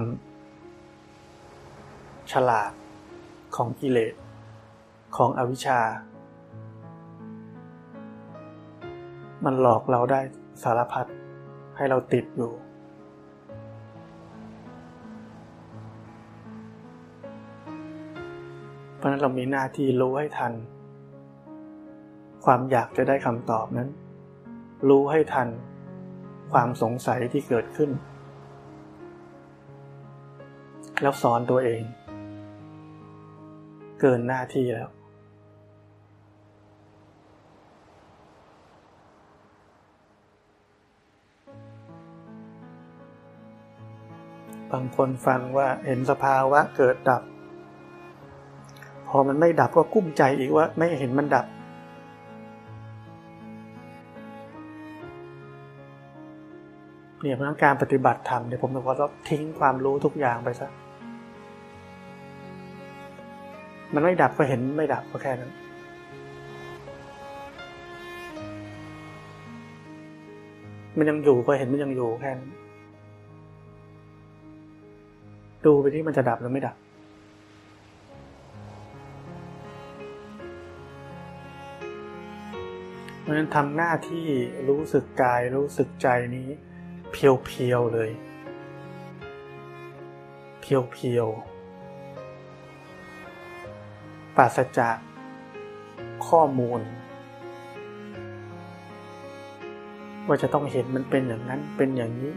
[2.32, 2.72] ฉลาด
[3.56, 4.14] ของกิเลส
[5.16, 5.80] ของอวิชชา
[9.44, 10.20] มันหลอกเราได้
[10.62, 11.06] สารพัด
[11.76, 12.52] ให้เราติดอยู่
[18.96, 20.52] เพราะนั้นเรามีหน้าที่รู้ให้ทัน
[22.44, 23.88] ความอยากจะได้คำตอบนั้น
[24.88, 25.48] รู้ให้ทัน
[26.52, 27.92] ความสงสัยที่เกิดขึ้น
[31.02, 31.82] แล้วสอนตัวเอง
[34.00, 34.90] เกินหน้าที่แล้ว
[44.72, 47.22] บางคนฟังว่าเห็นสภาวะเกิดดับ
[49.08, 51.46] พอมันไม่ดับก็กุ้มใจอีกว่าไม่เห็นมันดับ
[57.20, 60.68] เนี่ยเพราะการปฏิบัติธรรมเนี่ยผมบอกว่าต้องทิ้งความรู้ทุกอย่างไปซะ
[63.94, 65.52] มันไม่ดับก็เห็นไม่ดับก็แค่นั้น
[70.98, 72.50] มันยังอยู่ก็เห็นมันยังอยู่แค่นั้น
[75.64, 76.76] ดูไปที่มันจะดับหรือไม่ดับ
[83.20, 84.26] เพราะฉะนั้นทำหน้าที่
[84.68, 86.48] รู้สึกกายรู้สึกใจนี้
[87.12, 88.10] เพียวๆเลย
[90.60, 91.51] เพียวๆ
[94.36, 94.96] ปราศจาก
[96.28, 96.80] ข้อมูล
[100.26, 102.32] ว่าจะต้องเห็นมันเป็นอย่างนั้นเป็นอย่างนี้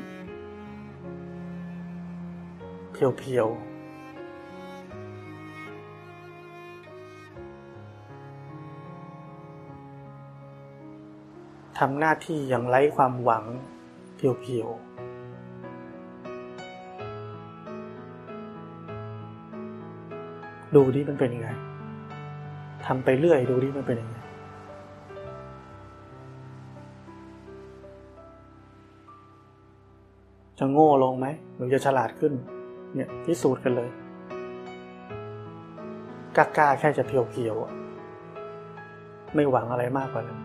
[2.91, 3.75] เพียวๆ
[11.77, 13.43] ทำหน้าที่อย่างไร้ความหวัง
[14.15, 14.95] เพียวๆ
[20.75, 21.49] ดูดิมันเป็นยังไง
[22.88, 24.17] ทำไปเรื่อยดูดิมันเป็นยังไง
[30.59, 32.33] จะโง่ลงไหมหรือจะฉลาดขึ้น
[32.95, 33.89] เนี่ยพิสูจน์กันเลย
[36.36, 40.39] กล้าๆแค่จะเพียวๆไม่หวังอะไรมากกว่านั้น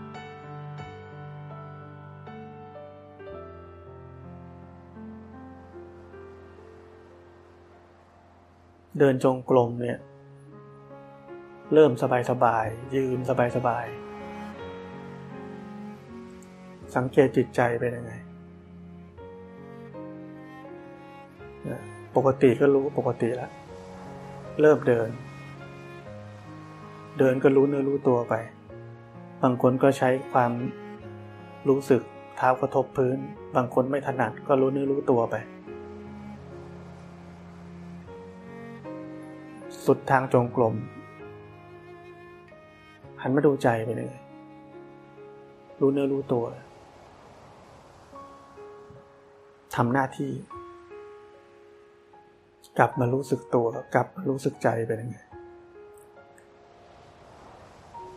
[8.99, 9.99] เดินจงกรมเนี่ย
[11.75, 11.93] เริ่ม
[12.31, 13.31] สบายๆยืนส
[13.68, 14.11] บายๆ
[16.97, 18.12] สังเกตจิตใจเป็นยังไง
[22.16, 23.51] ปกติก็รู้ปกติแล้ว
[24.61, 25.11] เริ่มเดิน
[27.18, 28.35] เดินก็รู้เนื้อรู้ตัวไป
[29.43, 30.53] บางคนก็ใช้ความ
[31.68, 32.03] รู้สึก
[32.37, 33.18] เท้ากระทบพื้น
[33.57, 35.35] บางคนไม่ถนัดก็รู้เนื้อรู้ตัวไป
[39.87, 40.75] สุดทางจงกรม
[43.23, 44.14] หันมาดูใจไปเลย
[45.81, 46.45] รู้เนื้อรู้ตัว
[49.75, 50.33] ทำหน้าที่
[52.79, 55.18] กลับมารู้สึกตัว กลับมารู้สึกใจเป็นยังไง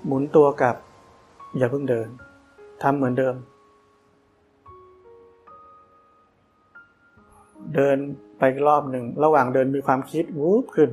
[0.06, 0.78] หมุนตัวกลับ
[1.58, 2.08] อย่าเพิ่งเดิน
[2.82, 3.36] ทำเหมือนเดิม
[7.76, 7.98] เดิน
[8.40, 10.90] ไปรอบหนึ่ง ระหว่างเดินมีความคิดวูบขึ้น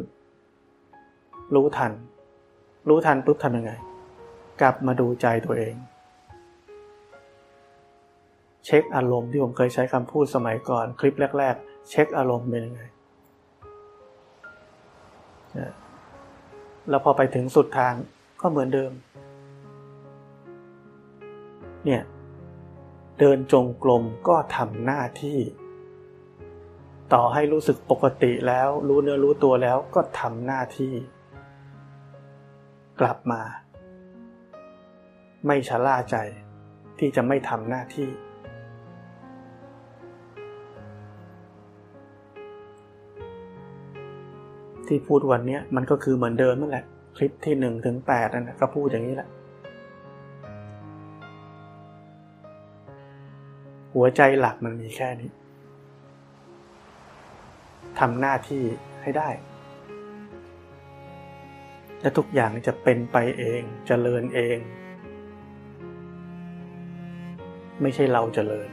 [1.55, 1.93] รู้ทัน
[2.89, 3.73] รู้ทันปุ๊บทำยังไง
[4.61, 5.75] กลับมาดูใจตัวเอง
[8.67, 12.83] เช็คอารมณ์ที่ผมเคยใช้คำพูดสมัยก่อนคลิปแรก ๆ เช็คอารมณ์เป็นยังไง
[16.89, 17.95] แล้วพอไปถึงสุดทาง
[18.41, 18.93] ก็เหมือนเดิม
[21.85, 22.03] เนี่ย
[23.19, 25.39] เดินจงกรมก็ทำหน้าที่
[27.13, 30.95] ต่อให้รู้สึกปกติแล้วรู้เนื้อรู้ตัวแล้วก็ทำหน้าที่
[33.01, 33.43] กลับมา
[35.47, 36.17] ไม่ชะล่าใจ
[36.99, 38.09] ที่จะไม่ทำหน้าที่
[44.87, 46.85] ที่พูดวันนี้มันก็คือเหมือนเดิมนั่นแหละ
[47.17, 49.29] คลิปที่หนึ่งถึงแปดนั่นแหละก็พูดอย่างนี้แหละ
[53.95, 55.31] หัวใจหลักมันมีแค่นี้
[57.99, 58.63] ทำหน้าที่
[59.03, 59.29] ให้ได้
[62.01, 64.59] และทุกอย่างจะเป็นไปเองจเจริญเอง
[67.83, 68.69] ไม่ใช่เราเจริญ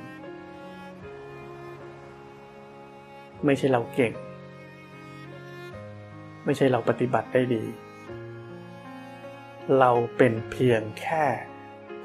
[3.45, 4.13] ไม่ใช่เราเก่ง
[6.45, 7.63] ไม่ใช่เราปฏิบัติได้ดี
[9.79, 11.25] เราเป็นเพียงแค่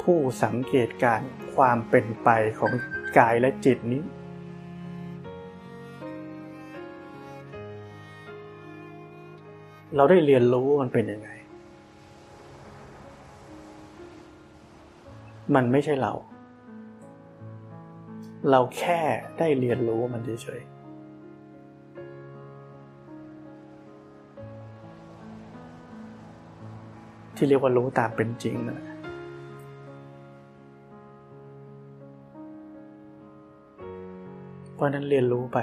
[0.03, 1.21] ผู้สังเกตการ
[1.55, 2.29] ความเป็นไป
[2.59, 2.73] ของ
[3.19, 4.03] กายและจิตนี้
[9.97, 11.31] เราได้เรียนรู้มันเป็นยังไง
[15.55, 16.13] มันไม่ใช่เรา
[18.51, 19.01] เราแค่
[19.39, 20.73] ได้เรียนรู้มันเฉยๆ
[27.37, 28.81] ที่เรียกว่ารู้ตามเป็นจริงนะ
[34.75, 35.59] เพราะนั้นเรียนรู้ไป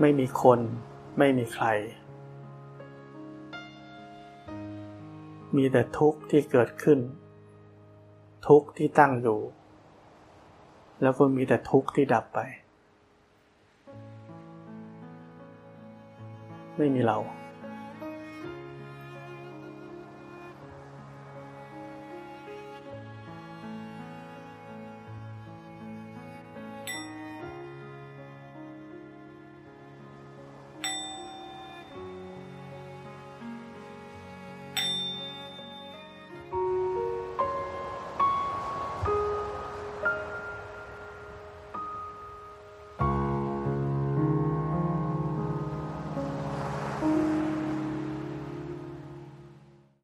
[0.00, 0.60] ไม่มีคน
[1.18, 1.66] ไม่มีใคร
[5.56, 6.98] มีแต่ทุกข์ที่เกิดขึ้น
[8.48, 9.40] ทุกข์ที่ตั้งอยู่
[11.02, 12.40] แล้วก็มีแต่ทุกข์ที่ดับไป
[16.76, 17.18] ไม่มีเรา